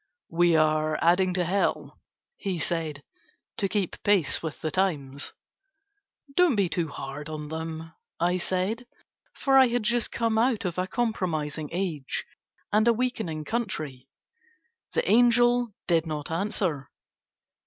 [0.31, 1.99] "We are adding to Hell,"
[2.35, 3.03] he said,
[3.57, 5.31] "to keep pace with the times."
[6.35, 8.87] "Don't be too hard on them," I said,
[9.35, 12.25] for I had just come out of a compromising age
[12.73, 14.09] and a weakening country.
[14.93, 16.89] The angel did not answer.